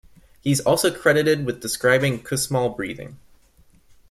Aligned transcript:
He 0.41 0.49
is 0.49 0.61
also 0.61 0.91
credited 0.91 1.45
with 1.45 1.61
describing 1.61 2.23
Kussmaul 2.23 2.75
breathing. 2.75 3.19